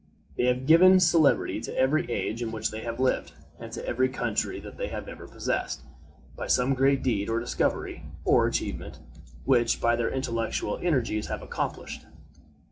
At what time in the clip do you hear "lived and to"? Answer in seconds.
2.99-3.85